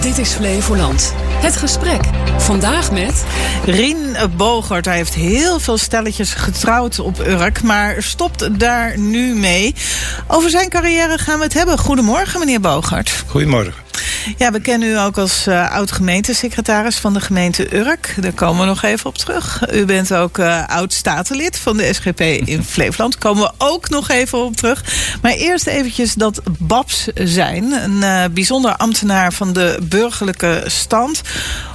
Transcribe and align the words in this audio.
Dit 0.00 0.18
is 0.18 0.32
Flevoland. 0.32 1.12
Het 1.16 1.56
gesprek. 1.56 2.00
Vandaag 2.38 2.92
met... 2.92 3.24
Rien 3.64 4.16
Bogert. 4.36 4.84
Hij 4.84 4.96
heeft 4.96 5.14
heel 5.14 5.60
veel 5.60 5.78
stelletjes 5.78 6.34
getrouwd 6.34 6.98
op 6.98 7.18
Urk, 7.18 7.62
maar 7.62 8.02
stopt 8.02 8.60
daar 8.60 8.98
nu 8.98 9.34
mee. 9.34 9.74
Over 10.26 10.50
zijn 10.50 10.68
carrière 10.68 11.18
gaan 11.18 11.38
we 11.38 11.44
het 11.44 11.54
hebben. 11.54 11.78
Goedemorgen, 11.78 12.40
meneer 12.40 12.60
Bogert. 12.60 13.24
Goedemorgen. 13.26 13.85
Ja, 14.36 14.52
we 14.52 14.60
kennen 14.60 14.88
u 14.88 14.98
ook 14.98 15.18
als 15.18 15.46
uh, 15.46 15.72
oud-gemeentesecretaris 15.72 16.96
van 16.96 17.14
de 17.14 17.20
gemeente 17.20 17.76
Urk. 17.76 18.14
Daar 18.20 18.32
komen 18.32 18.60
we 18.60 18.66
nog 18.66 18.82
even 18.82 19.06
op 19.06 19.18
terug. 19.18 19.62
U 19.72 19.84
bent 19.84 20.14
ook 20.14 20.38
uh, 20.38 20.66
oud-statenlid 20.66 21.58
van 21.58 21.76
de 21.76 21.92
SGP 21.92 22.20
in 22.20 22.64
Flevoland. 22.64 23.12
Daar 23.12 23.32
komen 23.32 23.42
we 23.42 23.52
ook 23.58 23.88
nog 23.88 24.10
even 24.10 24.44
op 24.44 24.56
terug. 24.56 24.84
Maar 25.22 25.32
eerst 25.32 25.66
eventjes 25.66 26.14
dat 26.14 26.40
Babs 26.58 27.06
zijn. 27.14 27.72
Een 27.72 27.96
uh, 27.96 28.24
bijzonder 28.30 28.76
ambtenaar 28.76 29.32
van 29.32 29.52
de 29.52 29.78
burgerlijke 29.82 30.64
stand. 30.66 31.20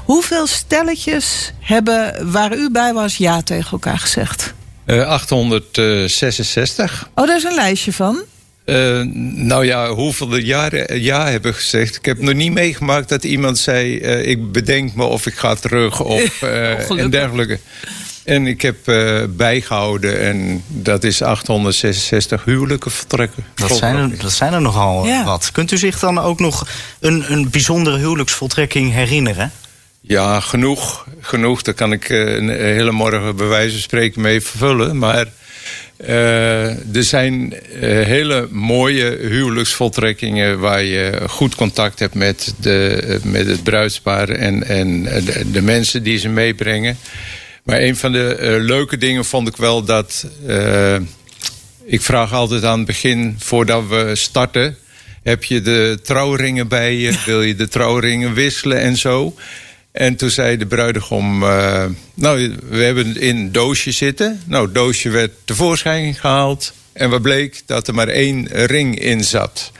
Hoeveel 0.05 0.47
stelletjes 0.47 1.51
hebben 1.59 2.31
waar 2.31 2.55
u 2.55 2.71
bij 2.71 2.93
was 2.93 3.17
ja 3.17 3.41
tegen 3.41 3.71
elkaar 3.71 3.99
gezegd? 3.99 4.53
866. 4.87 7.09
Oh, 7.15 7.27
daar 7.27 7.35
is 7.35 7.43
een 7.43 7.55
lijstje 7.55 7.93
van? 7.93 8.23
Uh, 8.71 9.01
nou 9.35 9.65
ja, 9.65 9.89
hoeveel 9.89 10.35
jaren 10.35 11.01
ja 11.01 11.27
hebben 11.27 11.53
gezegd. 11.53 11.95
Ik 11.95 12.05
heb 12.05 12.21
nog 12.21 12.33
niet 12.33 12.51
meegemaakt 12.51 13.09
dat 13.09 13.23
iemand 13.23 13.57
zei... 13.57 13.99
Uh, 13.99 14.27
ik 14.27 14.51
bedenk 14.51 14.95
me 14.95 15.03
of 15.03 15.25
ik 15.25 15.33
ga 15.33 15.55
terug 15.55 15.99
of 16.17 16.41
uh, 16.41 16.89
en 16.89 17.09
dergelijke. 17.09 17.59
En 18.23 18.47
ik 18.47 18.61
heb 18.61 18.77
bijgehouden 19.29 20.21
en 20.21 20.63
dat 20.67 21.03
is 21.03 21.21
866 21.21 22.43
huwelijken 22.43 22.91
vertrekken. 22.91 23.45
Dat 23.55 23.77
zijn 23.77 23.95
er, 23.95 24.17
dat 24.17 24.31
zijn 24.31 24.53
er 24.53 24.61
nogal 24.61 25.05
ja. 25.05 25.23
wat. 25.23 25.49
Kunt 25.51 25.71
u 25.71 25.77
zich 25.77 25.99
dan 25.99 26.19
ook 26.19 26.39
nog 26.39 26.67
een, 26.99 27.31
een 27.31 27.49
bijzondere 27.49 27.97
huwelijksvoltrekking 27.97 28.93
herinneren? 28.93 29.51
Ja, 30.01 30.39
genoeg. 30.39 31.07
Genoeg. 31.21 31.61
Daar 31.61 31.73
kan 31.73 31.91
ik 31.91 32.09
een 32.09 32.49
hele 32.49 32.91
morgen 32.91 33.35
bij 33.35 33.47
wijze 33.47 33.71
van 33.71 33.81
spreken 33.81 34.21
mee 34.21 34.41
vervullen. 34.41 34.97
Maar... 34.97 35.27
Uh, 36.07 36.95
er 36.95 37.03
zijn 37.03 37.53
uh, 37.53 37.79
hele 38.05 38.47
mooie 38.51 39.17
huwelijksvoltrekkingen 39.21 40.59
waar 40.59 40.83
je 40.83 41.21
goed 41.29 41.55
contact 41.55 41.99
hebt 41.99 42.13
met, 42.13 42.53
de, 42.59 43.19
met 43.23 43.47
het 43.47 43.63
bruidspaar 43.63 44.29
en, 44.29 44.63
en 44.63 45.03
de, 45.03 45.51
de, 45.51 45.61
mensen 45.61 46.03
die 46.03 46.17
ze 46.17 46.29
meebrengen. 46.29 46.97
Maar 47.63 47.81
een 47.81 47.95
van 47.95 48.11
de 48.11 48.37
uh, 48.39 48.65
leuke 48.65 48.97
dingen 48.97 49.25
vond 49.25 49.47
ik 49.47 49.57
wel 49.57 49.83
dat. 49.83 50.27
ik 51.85 52.01
vraag 52.01 52.33
altijd 52.33 52.63
aan 52.63 52.77
het 52.77 52.87
begin, 52.87 53.35
voordat 53.39 53.87
we 53.87 54.11
starten. 54.13 54.77
Heb 55.23 55.43
je 55.43 55.61
de 55.61 55.99
trouwringen 56.03 56.67
bij 56.67 56.95
je? 56.95 57.19
Wil 57.25 57.41
je 57.41 57.55
de 57.55 57.67
trouwringen 57.67 58.33
wisselen 58.33 58.79
en 58.79 58.97
zo? 58.97 59.35
En 59.91 60.15
toen 60.15 60.29
zei 60.29 60.57
de 60.57 60.65
bruidegom, 60.65 61.43
uh, 61.43 61.85
nou, 62.13 62.55
we 62.69 62.83
hebben 62.83 63.17
in 63.17 63.35
een 63.35 63.51
doosje 63.51 63.91
zitten. 63.91 64.41
Nou, 64.45 64.65
het 64.65 64.73
doosje 64.73 65.09
werd 65.09 65.31
tevoorschijn 65.45 66.13
gehaald. 66.13 66.73
En 66.93 67.09
wat 67.09 67.21
bleek 67.21 67.61
dat 67.65 67.87
er 67.87 67.93
maar 67.93 68.07
één 68.07 68.47
ring 68.47 68.99
in 68.99 69.23
zat. 69.23 69.71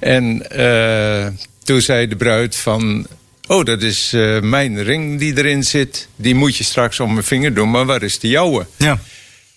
En 0.00 0.46
uh, 0.56 1.26
toen 1.64 1.80
zei 1.80 2.08
de 2.08 2.16
bruid 2.16 2.56
van... 2.56 3.06
Oh, 3.46 3.64
dat 3.64 3.82
is 3.82 4.12
uh, 4.14 4.40
mijn 4.40 4.82
ring 4.82 5.18
die 5.18 5.36
erin 5.36 5.64
zit. 5.64 6.08
Die 6.16 6.34
moet 6.34 6.56
je 6.56 6.64
straks 6.64 7.00
om 7.00 7.12
mijn 7.12 7.24
vinger 7.24 7.54
doen, 7.54 7.70
maar 7.70 7.84
waar 7.84 8.02
is 8.02 8.18
de 8.18 8.28
jouwe? 8.28 8.66
Ja. 8.76 8.98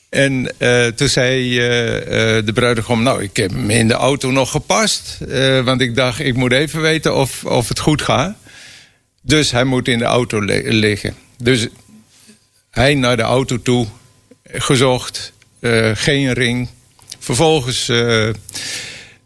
En 0.09 0.51
uh, 0.57 0.85
toen 0.85 1.07
zei 1.07 1.49
uh, 1.49 2.45
de 2.45 2.51
bruidegom... 2.53 3.03
nou, 3.03 3.23
ik 3.23 3.37
heb 3.37 3.51
hem 3.51 3.69
in 3.69 3.87
de 3.87 3.93
auto 3.93 4.31
nog 4.31 4.51
gepast. 4.51 5.17
want 5.63 5.81
ik 5.81 5.95
dacht, 5.95 6.19
ik 6.19 6.35
moet 6.35 6.51
even 6.51 6.81
weten 6.81 7.15
of, 7.15 7.45
of 7.45 7.67
het 7.67 7.79
goed 7.79 8.01
gaat. 8.01 8.35
Dus 9.21 9.51
hij 9.51 9.63
moet 9.63 9.87
in 9.87 9.97
de 9.97 10.05
auto 10.05 10.39
liggen. 10.63 11.15
Dus 11.37 11.67
hij 12.71 12.95
naar 12.95 13.17
de 13.17 13.23
auto 13.23 13.61
toe, 13.61 13.87
gezocht, 14.45 15.33
uh, 15.59 15.91
geen 15.93 16.33
ring. 16.33 16.69
Vervolgens 17.19 17.89
uh, 17.89 18.29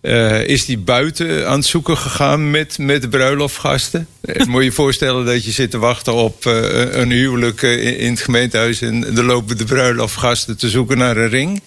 uh, 0.01 0.47
is 0.47 0.65
hij 0.65 0.79
buiten 0.79 1.47
aan 1.47 1.57
het 1.57 1.65
zoeken 1.65 1.97
gegaan 1.97 2.51
met, 2.51 2.77
met 2.77 3.01
de 3.01 3.09
bruiloftgasten. 3.09 4.07
moet 4.47 4.59
je 4.59 4.63
je 4.63 4.71
voorstellen 4.71 5.25
dat 5.25 5.45
je 5.45 5.51
zit 5.51 5.71
te 5.71 5.77
wachten 5.77 6.13
op 6.13 6.45
een 6.45 7.11
huwelijk 7.11 7.61
in 7.61 8.11
het 8.11 8.21
gemeentehuis... 8.21 8.81
en 8.81 9.17
er 9.17 9.23
lopen 9.23 9.57
de 9.57 9.65
bruiloftgasten 9.65 10.57
te 10.57 10.69
zoeken 10.69 10.97
naar 10.97 11.17
een 11.17 11.29
ring. 11.29 11.61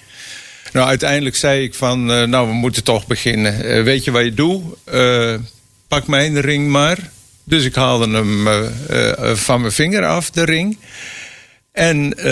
Nou, 0.73 0.89
uiteindelijk 0.89 1.37
zei 1.37 1.63
ik 1.63 1.75
van, 1.75 2.05
nou, 2.05 2.49
we 2.49 2.55
moeten 2.55 2.85
toch 2.85 3.07
beginnen. 3.07 3.85
weet 3.85 4.05
je 4.05 4.11
wat 4.11 4.25
je 4.25 4.35
doet? 4.35 4.63
pak 5.89 6.07
mijn 6.07 6.41
ring 6.41 6.69
maar... 6.69 7.15
Dus 7.49 7.65
ik 7.65 7.75
haalde 7.75 8.11
hem 8.11 8.47
uh, 8.47 8.63
uh, 8.91 9.35
van 9.35 9.61
mijn 9.61 9.73
vinger 9.73 10.07
af, 10.07 10.31
de 10.31 10.45
ring. 10.45 10.79
En 11.73 12.15
uh, 12.19 12.25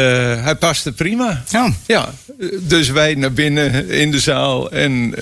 hij 0.45 0.55
paste 0.59 0.93
prima. 0.93 1.45
Ja. 1.51 1.73
ja. 1.87 2.15
Dus 2.61 2.91
wij 2.91 3.15
naar 3.15 3.33
binnen 3.33 3.89
in 3.89 4.11
de 4.11 4.21
zaal. 4.21 4.71
En 4.71 5.15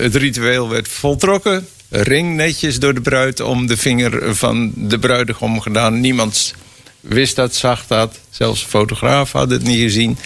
het 0.00 0.14
ritueel 0.14 0.68
werd 0.68 0.88
voltrokken. 0.88 1.68
Ring 1.88 2.36
netjes 2.36 2.78
door 2.78 2.94
de 2.94 3.00
bruid 3.00 3.40
om 3.40 3.66
de 3.66 3.76
vinger 3.76 4.36
van 4.36 4.72
de 4.76 4.98
bruidegom 4.98 5.60
gedaan. 5.60 6.00
Niemand 6.00 6.54
wist 7.00 7.36
dat, 7.36 7.54
zag 7.54 7.86
dat. 7.86 8.18
Zelfs 8.30 8.62
de 8.62 8.68
fotograaf 8.68 9.32
had 9.32 9.50
het 9.50 9.62
niet 9.62 9.80
gezien. 9.80 10.18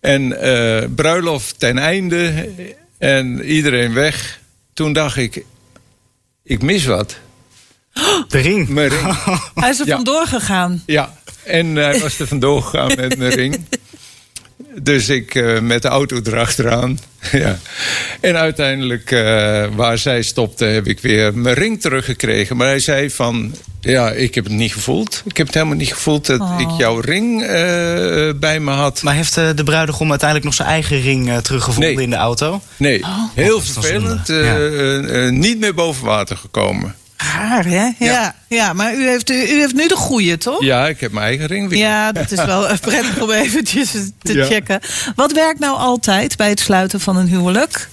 En 0.00 0.36
bruiloft 0.94 1.58
ten 1.58 1.78
einde. 1.78 2.48
En 2.98 3.44
iedereen 3.44 3.92
weg. 3.92 4.40
Toen 4.74 4.92
dacht 4.92 5.16
ik, 5.16 5.44
ik 6.42 6.62
mis 6.62 6.84
wat. 6.84 7.18
De 8.28 8.38
ring. 8.38 8.68
Mijn 8.68 8.88
ring. 8.88 9.16
Hij 9.54 9.70
is 9.70 9.80
er 9.80 9.86
Ja. 9.86 9.94
vandoor 9.94 10.26
gegaan. 10.26 10.82
Ja, 10.86 11.14
en 11.44 11.74
hij 11.76 11.98
was 12.00 12.18
er 12.18 12.26
vandoor 12.26 12.62
gegaan 12.62 12.92
met 12.96 13.18
mijn 13.18 13.32
ring. 13.32 13.56
Dus 14.82 15.08
ik 15.08 15.34
eh, 15.34 15.60
met 15.60 15.82
de 15.82 15.88
auto 15.88 16.20
erachteraan. 16.24 16.98
ja. 17.32 17.58
En 18.20 18.36
uiteindelijk, 18.36 19.10
eh, 19.10 19.64
waar 19.74 19.98
zij 19.98 20.22
stopte, 20.22 20.64
heb 20.64 20.86
ik 20.86 21.00
weer 21.00 21.38
mijn 21.38 21.54
ring 21.54 21.80
teruggekregen. 21.80 22.56
Maar 22.56 22.66
hij 22.66 22.78
zei 22.78 23.10
van, 23.10 23.54
ja, 23.80 24.10
ik 24.10 24.34
heb 24.34 24.44
het 24.44 24.52
niet 24.52 24.72
gevoeld. 24.72 25.22
Ik 25.26 25.36
heb 25.36 25.46
het 25.46 25.54
helemaal 25.54 25.76
niet 25.76 25.92
gevoeld 25.92 26.26
dat 26.26 26.40
Oh. 26.40 26.56
ik 26.60 26.68
jouw 26.78 26.98
ring 27.00 27.42
eh, 27.42 27.48
bij 28.36 28.60
me 28.60 28.70
had. 28.70 29.02
Maar 29.02 29.14
heeft 29.14 29.34
de 29.34 29.64
bruidegom 29.64 30.08
uiteindelijk 30.10 30.48
nog 30.48 30.56
zijn 30.58 30.68
eigen 30.68 31.00
ring 31.00 31.40
teruggevonden 31.42 31.94
Nee. 31.94 32.04
in 32.04 32.10
de 32.10 32.16
auto? 32.16 32.60
Nee, 32.76 33.04
heel 33.34 33.58
dat 33.58 33.62
is 33.62 33.74
wel 33.74 33.82
vervelend. 33.82 34.28
eh, 34.28 34.44
Ja. 34.44 34.56
eh, 34.56 35.26
eh, 35.26 35.32
niet 35.32 35.58
meer 35.60 35.74
boven 35.74 36.04
water 36.04 36.36
gekomen. 36.36 36.94
Raar, 37.22 37.64
hè? 37.64 37.88
Ja. 37.98 38.34
ja. 38.48 38.72
maar 38.72 38.94
u 38.94 39.08
heeft, 39.08 39.30
u, 39.30 39.34
heeft 39.34 39.74
nu 39.74 39.88
de 39.88 39.96
goede, 39.96 40.38
toch? 40.38 40.62
Ja, 40.64 40.88
ik 40.88 41.00
heb 41.00 41.12
mijn 41.12 41.26
eigen 41.26 41.46
ring. 41.46 41.76
Ja, 41.76 42.12
dat 42.12 42.30
is 42.30 42.44
wel 42.44 42.66
prettig 42.80 43.20
om 43.22 43.30
eventjes 43.30 43.90
te 44.22 44.32
Ja. 44.32 44.44
checken. 44.44 44.80
Wat 45.14 45.32
werkt 45.32 45.58
nou 45.58 45.76
altijd 45.76 46.36
bij 46.36 46.48
het 46.48 46.60
sluiten 46.60 47.00
van 47.00 47.16
een 47.16 47.28
huwelijk? 47.28 47.88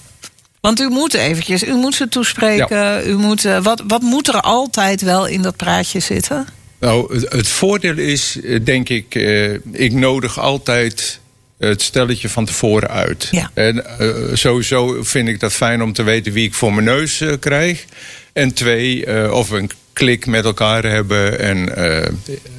Want 0.60 0.80
u 0.80 0.88
moet 0.88 1.14
eventjes, 1.14 1.62
u 1.64 1.72
moet 1.74 1.94
ze 1.94 2.08
toespreken. 2.08 3.08
U 3.08 3.16
moet, 3.16 3.44
eh, 3.44 3.62
wat, 3.62 3.82
wat 3.86 4.02
moet 4.02 4.28
er 4.28 4.40
altijd 4.40 5.02
wel 5.02 5.26
in 5.26 5.42
dat 5.42 5.56
praatje 5.56 6.00
zitten? 6.00 6.46
Nou, 6.80 7.14
het, 7.14 7.32
het 7.32 7.48
voordeel 7.48 7.96
is, 7.96 8.40
eh, 8.44 8.64
denk 8.64 8.88
ik, 8.88 9.14
eh, 9.14 9.52
ik 9.72 9.92
nodig 9.92 10.38
altijd 10.40 11.20
het 11.58 11.82
stelletje 11.82 12.28
van 12.28 12.44
tevoren 12.44 12.90
uit. 12.90 13.28
Ja. 13.30 13.50
En 13.54 13.98
eh, 13.98 14.08
sowieso 14.32 15.02
vind 15.02 15.28
ik 15.28 15.40
dat 15.40 15.52
fijn 15.52 15.82
om 15.82 15.92
te 15.92 16.02
weten 16.02 16.32
wie 16.32 16.46
ik 16.46 16.54
voor 16.54 16.74
mijn 16.74 16.86
neus 16.86 17.20
eh, 17.20 17.32
krijg. 17.40 17.84
En 18.32 18.54
twee, 18.54 19.04
eh, 19.06 19.32
of 19.32 19.48
we 19.48 19.58
een 19.58 19.70
klik 19.92 20.26
met 20.26 20.44
elkaar 20.44 20.84
hebben. 20.84 21.38
En 21.38 21.68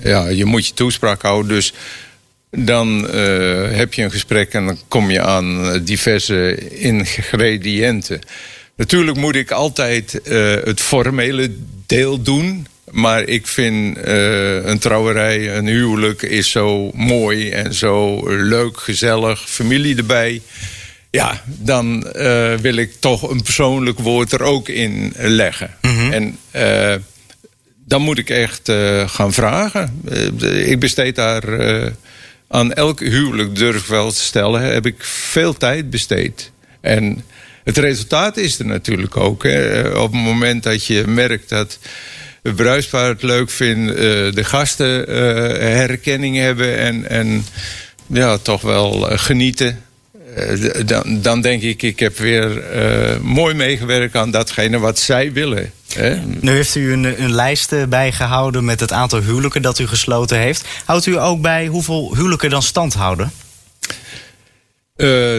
ja, 0.03 0.27
je 0.27 0.45
moet 0.45 0.67
je 0.67 0.73
toespraak 0.73 1.21
houden. 1.21 1.51
Dus 1.51 1.73
dan 2.49 3.09
heb 3.69 3.93
je 3.93 4.03
een 4.03 4.11
gesprek 4.11 4.53
en 4.53 4.65
dan 4.65 4.79
kom 4.87 5.11
je 5.11 5.21
aan 5.21 5.81
diverse 5.83 6.69
ingrediënten. 6.69 8.21
Natuurlijk 8.75 9.17
moet 9.17 9.35
ik 9.35 9.51
altijd 9.51 10.19
het 10.63 10.81
formele 10.81 11.51
deel 11.85 12.21
doen. 12.21 12.67
Maar 12.91 13.23
ik 13.23 13.47
vind 13.47 13.97
eh, 13.97 14.65
een 14.65 14.79
trouwerij, 14.79 15.55
een 15.55 15.67
huwelijk 15.67 16.21
is 16.21 16.51
zo 16.51 16.91
mooi 16.93 17.49
en 17.49 17.73
zo 17.73 18.29
leuk, 18.29 18.79
gezellig, 18.79 19.49
familie 19.49 19.95
erbij. 19.95 20.41
Ja, 21.09 21.43
dan 21.45 22.11
eh, 22.11 22.53
wil 22.53 22.75
ik 22.75 22.91
toch 22.99 23.29
een 23.29 23.41
persoonlijk 23.41 23.99
woord 23.99 24.31
er 24.31 24.41
ook 24.41 24.69
in 24.69 25.13
leggen. 25.17 25.75
En 26.11 26.37
eh, 26.51 26.95
dan 27.85 28.01
moet 28.01 28.17
ik 28.17 28.29
echt 28.29 28.71
gaan 29.05 29.33
vragen. 29.33 30.01
Ik 30.41 30.79
besteed 30.79 31.15
daar 31.15 31.43
aan 32.47 32.73
elk 32.73 32.99
huwelijk, 32.99 33.55
durf 33.55 33.81
ik 33.81 33.87
wel 33.87 34.11
te 34.11 34.19
stellen, 34.21 34.61
heb 34.61 34.85
ik 34.85 35.03
veel 35.03 35.53
tijd 35.53 35.89
besteed. 35.89 36.51
En 36.81 37.23
het 37.63 37.77
resultaat 37.77 38.37
is 38.37 38.59
er 38.59 38.65
natuurlijk 38.65 39.17
ook. 39.17 39.43
Hè. 39.43 39.87
Op 39.89 40.11
het 40.11 40.21
moment 40.21 40.63
dat 40.63 40.85
je 40.85 41.03
merkt 41.07 41.49
dat 41.49 41.79
het 42.47 42.55
bruidspaar 42.55 43.09
het 43.09 43.23
leuk 43.23 43.49
vindt, 43.49 43.91
eh, 43.91 43.95
de 44.31 44.43
gasten 44.43 45.07
eh, 45.07 45.15
herkenning 45.59 46.37
hebben 46.37 46.77
en, 46.77 47.09
en 47.09 47.45
ja, 48.07 48.37
toch 48.37 48.61
wel 48.61 49.09
eh, 49.09 49.19
genieten. 49.19 49.81
dan, 50.85 51.21
dan 51.21 51.41
denk 51.41 51.61
ik, 51.61 51.81
ik 51.81 51.99
heb 51.99 52.17
weer 52.17 52.63
mooi 53.21 53.55
meegewerkt 53.55 54.15
aan 54.15 54.31
datgene 54.31 54.79
wat 54.79 54.99
zij 54.99 55.33
willen. 55.33 55.71
Hè? 55.93 56.15
Nu 56.39 56.51
heeft 56.51 56.75
u 56.75 56.93
een, 56.93 57.21
een 57.23 57.33
lijst 57.33 57.89
bijgehouden 57.89 58.65
met 58.65 58.79
het 58.79 58.91
aantal 58.91 59.21
huwelijken 59.21 59.61
dat 59.61 59.79
u 59.79 59.87
gesloten 59.87 60.37
heeft. 60.37 60.65
Houdt 60.85 61.05
u 61.05 61.19
ook 61.19 61.41
bij 61.41 61.67
hoeveel 61.67 62.15
huwelijken 62.15 62.49
dan 62.49 62.63
stand 62.63 62.93
houden? 62.93 63.31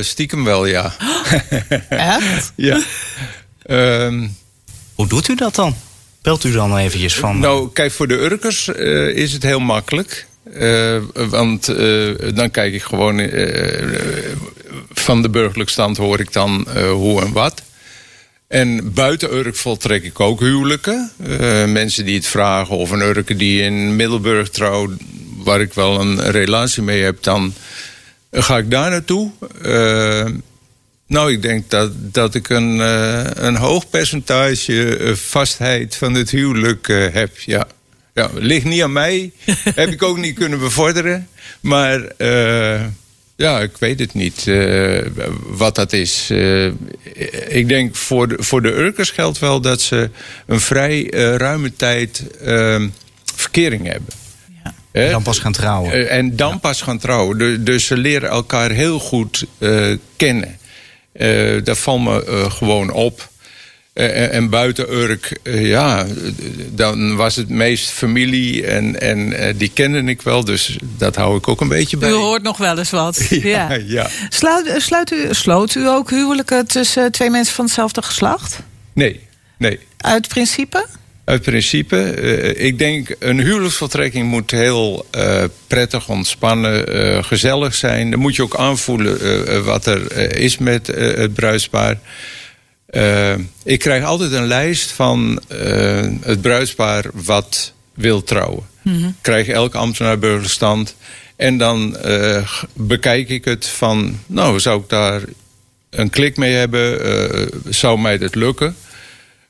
stiekem 0.01 0.45
wel, 0.45 0.67
ja. 0.67 0.95
Echt? 1.89 2.53
ja. 2.69 2.81
Hoe 4.95 5.09
doet 5.09 5.29
u 5.29 5.35
dat 5.35 5.55
dan? 5.55 5.77
U 6.29 6.53
dan 6.53 6.77
eventjes 6.77 7.17
van... 7.17 7.39
Nou, 7.39 7.69
kijk, 7.73 7.93
voor 7.93 8.09
de 8.09 8.15
Urkers 8.15 8.69
is 9.15 9.33
het 9.33 9.43
heel 9.43 9.61
makkelijk. 9.61 10.27
Uh, 10.55 10.97
want 11.13 11.69
uh, 11.69 12.15
dan 12.35 12.51
kijk 12.51 12.75
ik 12.75 12.83
gewoon 12.83 13.31
van 14.93 15.23
de 15.23 15.29
burgerlijk 15.29 15.71
stand 15.71 15.97
hoor 15.97 16.21
ik 16.21 16.33
dan 16.33 16.67
hoe 16.91 17.23
en 17.23 17.33
wat. 17.33 17.63
En 18.47 18.93
buiten 18.93 19.35
Urk 19.35 19.57
voltrek 19.57 20.05
ik 20.05 20.21
ook 20.21 20.41
huwelijken. 20.41 21.11
mensen 21.67 22.05
die 22.05 22.17
het 22.17 22.27
vragen 22.27 22.77
of 22.77 22.91
een 22.91 23.01
Urke 23.01 23.37
die 23.37 23.63
in 23.63 23.97
Middelburg 23.97 24.51
trouwt, 24.51 24.91
waar 25.37 25.61
ik 25.61 25.75
wel 25.75 26.01
een 26.01 26.31
relatie 26.31 26.83
mee 26.83 27.03
heb, 27.03 27.23
dan 27.23 27.55
ga 28.31 28.59
ik 28.59 28.71
daar 28.71 28.91
naartoe. 28.91 29.31
Nou, 31.09 31.33
ik 31.33 31.43
denk 31.43 31.71
dat, 31.71 31.93
dat 31.95 32.35
ik 32.35 32.49
een, 32.49 32.79
een 33.47 33.57
hoog 33.57 33.91
percentage 33.91 35.13
vastheid 35.17 35.97
van 35.97 36.15
het 36.15 36.31
huwelijk 36.31 36.87
heb, 37.13 37.39
ja. 37.39 37.67
Ja, 38.19 38.31
ligt 38.35 38.65
niet 38.65 38.83
aan 38.83 38.93
mij. 38.93 39.33
Heb 39.75 39.89
ik 39.89 40.03
ook 40.03 40.19
niet 40.19 40.35
kunnen 40.35 40.59
bevorderen. 40.59 41.29
Maar 41.61 42.01
uh, 42.19 42.81
ja, 43.37 43.61
ik 43.61 43.77
weet 43.79 43.99
het 43.99 44.15
niet 44.15 44.47
uh, 44.47 45.07
wat 45.47 45.75
dat 45.75 45.93
is. 45.93 46.29
Uh, 46.31 46.67
ik 47.49 47.69
denk 47.69 47.97
voor 47.97 48.29
de, 48.29 48.37
voor 48.39 48.63
de 48.63 48.73
Urkers 48.73 49.11
geldt 49.11 49.39
wel 49.39 49.61
dat 49.61 49.81
ze 49.81 50.11
een 50.47 50.61
vrij 50.61 51.07
ruime 51.37 51.77
tijd 51.77 52.25
ehm, 52.41 52.89
verkering 53.35 53.87
hebben. 53.87 54.13
Ja. 54.65 54.75
En 54.93 55.11
dan 55.11 55.23
pas 55.23 55.39
gaan 55.39 55.53
trouwen. 55.53 56.11
en 56.11 56.37
dan 56.37 56.51
ja. 56.53 56.57
pas 56.57 56.83
gaan 56.83 56.99
trouwen. 56.99 57.39
Dus, 57.39 57.57
dus 57.61 57.87
ze 57.87 57.97
leren 57.97 58.29
elkaar 58.29 58.71
heel 58.71 58.99
goed 58.99 59.47
kennen. 60.17 60.59
Dat 61.65 61.79
valt 61.79 62.05
me 62.05 62.47
gewoon 62.51 62.91
op. 62.91 63.29
Uh, 63.99 64.35
en 64.35 64.51
buiten 64.51 64.93
Urk, 64.93 65.39
uh, 65.43 65.69
ja, 65.69 66.07
dan 66.71 67.17
was 67.17 67.37
het 67.37 67.49
meest 67.49 67.91
familie 67.91 68.67
en, 68.67 69.01
en 69.01 69.19
uh, 69.19 69.47
die 69.57 69.71
kende 69.75 70.03
ik 70.03 70.23
wel. 70.23 70.45
Dus 70.45 70.79
dat 70.83 71.17
hou 71.17 71.37
ik 71.37 71.49
ook 71.49 71.61
een 71.61 71.69
beetje 71.69 71.97
bij. 71.97 72.11
U 72.11 72.13
hoort 72.13 72.43
nog 72.43 72.57
wel 72.57 72.79
eens 72.79 72.91
wat. 72.91 73.17
ja, 73.29 73.73
ja. 73.73 73.81
ja. 73.87 74.07
Sluit, 74.29 74.75
sluit 74.77 75.13
u, 75.13 75.27
sloot 75.31 75.75
u 75.75 75.89
ook 75.89 76.11
huwelijken 76.11 76.67
tussen 76.67 77.13
twee 77.13 77.31
mensen 77.31 77.55
van 77.55 77.65
hetzelfde 77.65 78.03
geslacht? 78.03 78.59
Nee, 78.93 79.21
nee. 79.57 79.79
Uit 79.97 80.29
principe? 80.29 80.87
Uit 81.29 81.43
principe. 81.43 82.15
ik 82.57 82.79
denk, 82.79 83.17
een 83.19 83.41
huwelijksvoltrekking 83.41 84.29
moet 84.29 84.51
heel 84.51 85.07
prettig, 85.67 86.09
ontspannen, 86.09 87.25
gezellig 87.25 87.75
zijn. 87.75 88.11
Dan 88.11 88.21
moet 88.21 88.37
je 88.37 88.43
ook 88.43 88.57
aanvoelen 88.57 89.65
wat 89.65 89.87
er 89.87 90.37
is 90.37 90.59
met 90.59 90.87
het 90.87 91.35
bruidspaar. 91.35 91.99
Uh, 92.91 93.35
ik 93.65 93.79
krijg 93.79 94.05
altijd 94.05 94.33
een 94.33 94.47
lijst 94.47 94.91
van 94.91 95.41
uh, 95.53 96.07
het 96.21 96.41
bruidspaar 96.41 97.05
wat 97.13 97.73
wil 97.95 98.23
trouwen. 98.23 98.67
Mm 98.83 98.95
-hmm. 98.95 99.09
Ik 99.09 99.15
krijg 99.21 99.49
elke 99.49 99.79
ambtenaar 99.79 100.19
burgerstand. 100.19 100.97
En 101.37 101.59
dan 101.59 101.97
uh, 102.05 102.53
bekijk 102.73 103.29
ik 103.29 103.45
het 103.45 103.67
van, 103.67 104.19
nou, 104.27 104.61
zou 104.61 104.81
ik 104.81 104.89
daar 104.89 105.23
een 105.91 106.11
klik 106.11 106.37
mee 106.37 106.55
hebben? 106.55 106.99
zou 107.69 108.01
mij 108.01 108.19
dat 108.19 108.35
lukken? 108.35 108.77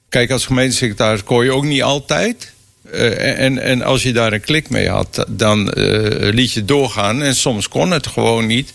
Kijk, 0.09 0.31
als 0.31 0.47
gemeentesecretaris 0.47 1.25
kon 1.25 1.45
je 1.45 1.53
ook 1.53 1.65
niet 1.65 1.83
altijd. 1.83 2.53
en, 2.91 3.59
en 3.59 3.83
als 3.83 4.03
je 4.03 4.13
daar 4.13 4.33
een 4.33 4.41
klik 4.41 4.71
mee 4.71 4.89
had, 4.89 5.25
dan 5.29 5.69
liet 6.19 6.53
je 6.53 6.65
doorgaan. 6.65 7.23
En 7.23 7.35
soms 7.35 7.69
kon 7.69 7.91
het 7.91 8.07
gewoon 8.07 8.47
niet. 8.47 8.73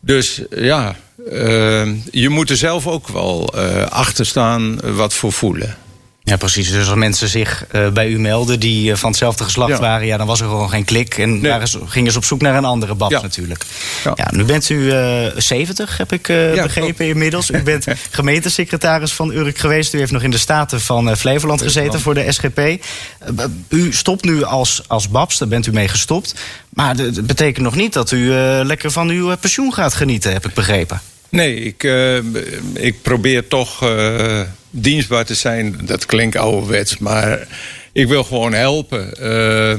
Dus 0.00 0.42
ja, 0.50 0.96
uh, 1.32 1.88
je 2.10 2.28
moet 2.28 2.50
er 2.50 2.56
zelf 2.56 2.86
ook 2.86 3.08
wel 3.08 3.54
achter 3.88 4.26
staan 4.26 4.80
wat 4.94 5.14
voor 5.14 5.32
voelen. 5.32 5.76
Ja, 6.30 6.36
precies. 6.36 6.70
Dus 6.70 6.88
als 6.88 6.98
mensen 6.98 7.28
zich 7.28 7.64
uh, 7.72 7.88
bij 7.88 8.08
u 8.08 8.18
melden 8.18 8.60
die 8.60 8.96
van 8.96 9.10
hetzelfde 9.10 9.44
geslacht 9.44 9.70
ja. 9.70 9.80
waren, 9.80 10.06
ja, 10.06 10.16
dan 10.16 10.26
was 10.26 10.40
er 10.40 10.46
gewoon 10.46 10.70
geen 10.70 10.84
klik. 10.84 11.18
En 11.18 11.40
nee. 11.40 11.60
gingen 11.86 12.12
ze 12.12 12.18
op 12.18 12.24
zoek 12.24 12.40
naar 12.40 12.56
een 12.56 12.64
andere 12.64 12.94
bab 12.94 13.10
ja. 13.10 13.20
natuurlijk. 13.20 13.64
Ja. 14.04 14.12
ja. 14.14 14.28
nu 14.32 14.44
bent 14.44 14.68
u 14.68 14.92
70, 15.36 15.96
heb 15.96 16.12
ik 16.12 16.22
begrepen 16.54 17.06
inmiddels. 17.06 17.50
U 17.50 17.62
bent 17.62 17.86
gemeentesecretaris 18.10 19.12
van 19.12 19.32
Urk 19.32 19.58
geweest. 19.58 19.94
U 19.94 19.98
heeft 19.98 20.12
nog 20.12 20.22
in 20.22 20.30
de 20.30 20.38
Staten 20.38 20.80
van 20.80 21.16
Flevoland 21.16 21.62
gezeten 21.62 22.00
voor 22.00 22.14
de 22.14 22.32
SGP. 22.32 22.84
u 23.68 23.92
stopt 23.92 24.24
nu 24.24 24.44
als, 24.44 24.82
als 24.86 25.08
babs, 25.08 25.38
daar 25.38 25.48
bent 25.48 25.66
u 25.66 25.72
mee 25.72 25.88
gestopt. 25.88 26.34
Maar 26.68 26.96
dat 26.96 27.26
betekent 27.26 27.64
nog 27.64 27.74
niet 27.74 27.92
dat 27.92 28.10
u 28.10 28.30
lekker 28.62 28.90
van 28.90 29.08
uw 29.08 29.36
pensioen 29.36 29.74
gaat 29.74 29.94
genieten, 29.94 30.32
heb 30.32 30.46
ik 30.46 30.54
begrepen. 30.54 31.00
Nee, 31.28 31.54
ik, 31.60 31.82
ik 32.74 33.02
probeer 33.02 33.48
toch 33.48 33.82
dienstbaar 34.70 35.24
te 35.24 35.34
zijn. 35.34 35.80
Dat 35.82 36.06
klinkt 36.06 36.36
ouderwets, 36.36 36.98
maar 36.98 37.46
ik 37.92 38.08
wil 38.08 38.24
gewoon 38.24 38.52
helpen. 38.52 39.10
Uh, 39.20 39.74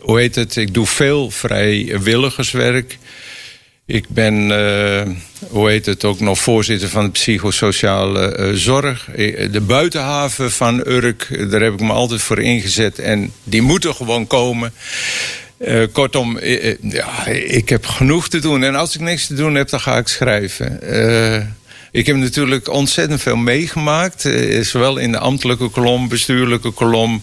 hoe 0.00 0.18
heet 0.18 0.34
het? 0.34 0.56
Ik 0.56 0.74
doe 0.74 0.86
veel 0.86 1.30
vrijwilligerswerk. 1.30 2.98
Ik 3.86 4.08
ben, 4.08 4.34
hoe 5.48 5.68
heet 5.68 5.86
het, 5.86 6.04
ook 6.04 6.20
nog 6.20 6.38
voorzitter 6.38 6.88
van 6.88 7.04
de 7.04 7.10
psychosociale 7.10 8.50
zorg. 8.54 9.08
De 9.50 9.60
buitenhaven 9.60 10.52
van 10.52 10.86
Urk, 10.86 11.50
daar 11.50 11.60
heb 11.60 11.72
ik 11.72 11.80
me 11.80 11.92
altijd 11.92 12.22
voor 12.22 12.38
ingezet. 12.38 12.98
En 12.98 13.32
die 13.42 13.62
moeten 13.62 13.94
gewoon 13.94 14.26
komen. 14.26 14.72
Kortom, 15.92 16.38
ja, 16.80 17.26
ik 17.26 17.68
heb 17.68 17.86
genoeg 17.86 18.28
te 18.28 18.38
doen. 18.38 18.62
En 18.62 18.74
als 18.74 18.94
ik 18.94 19.00
niks 19.00 19.26
te 19.26 19.34
doen 19.34 19.54
heb, 19.54 19.68
dan 19.68 19.80
ga 19.80 19.98
ik 19.98 20.08
schrijven. 20.08 20.78
Uh, 20.82 21.42
ik 21.94 22.06
heb 22.06 22.16
natuurlijk 22.16 22.68
ontzettend 22.68 23.22
veel 23.22 23.36
meegemaakt. 23.36 24.28
zowel 24.60 24.96
in 24.96 25.12
de 25.12 25.18
ambtelijke 25.18 25.68
kolom, 25.68 26.08
bestuurlijke 26.08 26.70
kolom. 26.70 27.22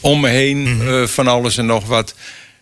om 0.00 0.20
me 0.20 0.28
heen 0.28 0.66
-hmm. 0.66 1.08
van 1.08 1.26
alles 1.26 1.56
en 1.56 1.66
nog 1.66 1.86
wat. 1.86 2.14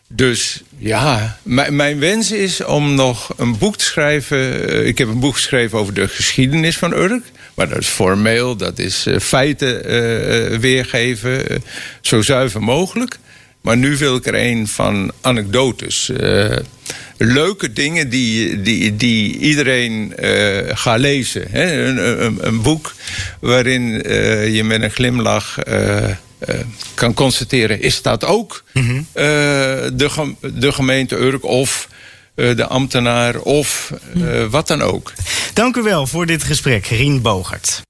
Dus 0.08 0.62
ja, 0.78 1.38
mijn 1.70 1.98
wens 1.98 2.32
is 2.32 2.64
om 2.64 2.94
nog 2.94 3.32
een 3.36 3.58
boek 3.58 3.76
te 3.76 3.84
schrijven. 3.84 4.86
Ik 4.86 4.98
heb 4.98 5.08
een 5.08 5.20
boek 5.20 5.34
geschreven 5.34 5.78
over 5.78 5.94
de 5.94 6.08
geschiedenis 6.08 6.76
van 6.76 6.92
Urk. 6.92 7.24
Maar 7.54 7.68
dat 7.68 7.78
is 7.78 7.88
formeel, 7.88 8.56
dat 8.56 8.78
is 8.78 9.06
feiten 9.20 9.92
uh, 9.92 10.58
weergeven, 10.58 11.62
zo 12.00 12.22
zuiver 12.22 12.62
mogelijk. 12.62 13.18
Maar 13.64 13.76
nu 13.76 13.96
wil 13.96 14.16
ik 14.16 14.26
er 14.26 14.34
een 14.34 14.68
van 14.68 15.12
anekdotes. 15.20 16.10
leuke 17.16 17.72
dingen 17.72 18.08
die, 18.08 18.62
die, 18.62 18.96
die 18.96 19.38
iedereen 19.38 20.12
gaat 20.68 20.98
lezen. 20.98 21.46
Hè? 21.50 21.84
Een, 21.84 22.24
een, 22.24 22.38
een, 22.46 22.62
boek 22.62 22.94
waarin 23.40 23.82
je 24.52 24.64
met 24.64 24.82
een 24.82 24.90
glimlach 24.90 25.58
kan 26.94 27.14
constateren... 27.14 27.80
is 27.80 28.02
dat 28.02 28.24
ook 28.24 28.64
mm 28.72 28.86
-hmm. 28.86 29.06
de, 29.96 30.34
de 30.54 30.72
gemeente 30.72 31.16
Urk 31.16 31.44
of 31.44 31.88
de 32.34 32.66
ambtenaar 32.66 33.38
of 33.38 33.92
wat 34.50 34.66
dan 34.66 34.82
ook. 34.82 35.12
Dank 35.52 35.76
u 35.76 35.82
wel 35.82 36.06
voor 36.06 36.26
dit 36.26 36.44
gesprek, 36.44 36.86
Rien 36.86 37.22
Bogert. 37.22 37.82